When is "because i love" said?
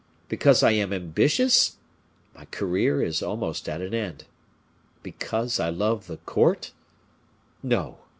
5.03-6.07